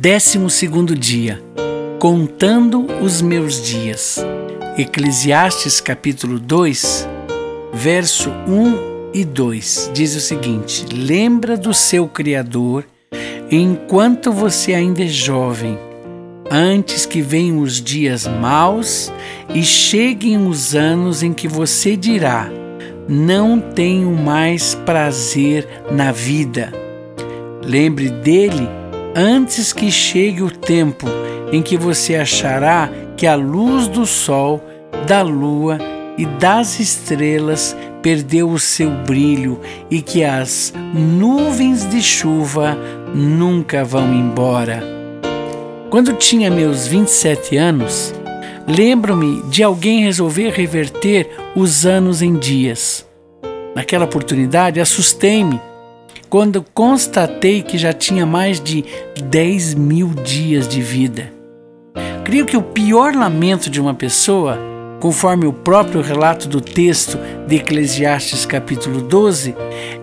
[0.00, 1.38] Décimo segundo dia,
[1.98, 4.24] contando os meus dias.
[4.78, 7.06] Eclesiastes capítulo 2,
[7.74, 12.86] verso 1 e 2 diz o seguinte: Lembra do seu Criador
[13.50, 15.78] enquanto você ainda é jovem,
[16.50, 19.12] antes que venham os dias maus
[19.54, 22.50] e cheguem os anos em que você dirá:
[23.06, 26.72] Não tenho mais prazer na vida.
[27.62, 28.66] Lembre dele
[29.14, 31.06] antes que chegue o tempo
[31.52, 34.62] em que você achará que a luz do sol,
[35.06, 35.78] da lua
[36.16, 42.76] e das estrelas perdeu o seu brilho e que as nuvens de chuva
[43.14, 44.82] nunca vão embora.
[45.90, 48.14] Quando tinha meus 27 anos,
[48.66, 53.06] lembro-me de alguém resolver reverter os anos em dias.
[53.74, 55.60] Naquela oportunidade, assustei-me
[56.32, 58.86] quando constatei que já tinha mais de
[59.22, 61.30] 10 mil dias de vida.
[62.24, 64.58] Creio que o pior lamento de uma pessoa,
[64.98, 69.54] conforme o próprio relato do texto de Eclesiastes capítulo 12,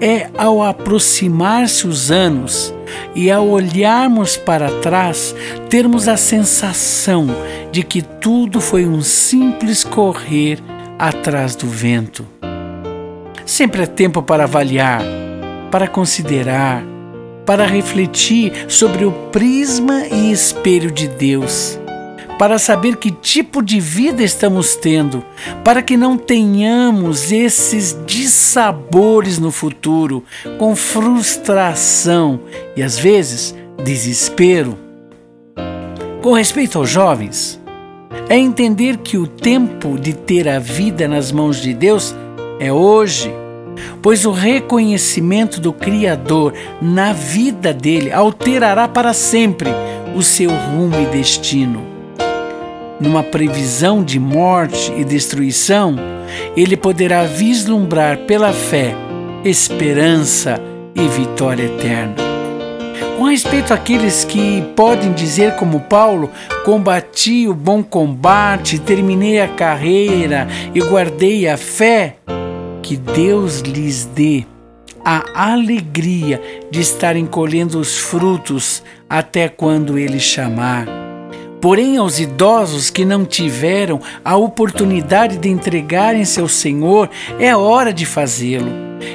[0.00, 2.72] é ao aproximar-se os anos
[3.16, 5.34] e ao olharmos para trás,
[5.68, 7.26] termos a sensação
[7.72, 10.60] de que tudo foi um simples correr
[11.00, 12.24] atrás do vento.
[13.44, 15.21] Sempre é tempo para avaliar
[15.72, 16.84] para considerar,
[17.46, 21.80] para refletir sobre o prisma e espelho de Deus,
[22.38, 25.24] para saber que tipo de vida estamos tendo,
[25.64, 30.22] para que não tenhamos esses dissabores no futuro,
[30.58, 32.40] com frustração
[32.76, 34.76] e às vezes desespero.
[36.20, 37.58] Com respeito aos jovens,
[38.28, 42.14] é entender que o tempo de ter a vida nas mãos de Deus
[42.60, 43.32] é hoje
[44.00, 49.70] pois o reconhecimento do Criador na vida dele alterará para sempre
[50.14, 51.82] o seu rumo e destino.
[53.00, 55.96] Numa previsão de morte e destruição,
[56.56, 58.94] ele poderá vislumbrar pela fé
[59.44, 60.60] esperança
[60.94, 62.14] e vitória eterna.
[63.18, 66.30] Com respeito àqueles que podem dizer, como Paulo,
[66.64, 72.16] combati o bom combate, terminei a carreira e guardei a fé,
[72.82, 74.44] que Deus lhes dê
[75.04, 80.86] a alegria de estarem colhendo os frutos até quando Ele chamar.
[81.60, 88.04] Porém, aos idosos que não tiveram a oportunidade de entregarem seu Senhor, é hora de
[88.04, 88.72] fazê-lo,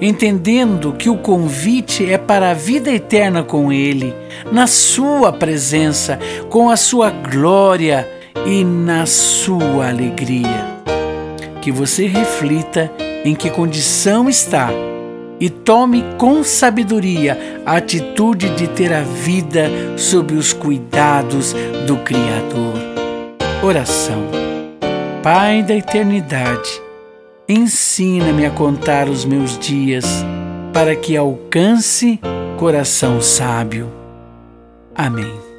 [0.00, 4.14] entendendo que o convite é para a vida eterna com Ele,
[4.50, 8.08] na Sua presença, com a Sua glória
[8.46, 10.80] e na Sua alegria.
[11.60, 12.90] Que você reflita
[13.24, 14.70] em que condição está
[15.38, 21.54] e tome com sabedoria a atitude de ter a vida sob os cuidados
[21.86, 22.74] do Criador.
[23.62, 24.22] Oração.
[25.22, 26.80] Pai da eternidade,
[27.48, 30.06] ensina-me a contar os meus dias
[30.72, 32.20] para que alcance
[32.58, 33.90] coração sábio.
[34.94, 35.49] Amém.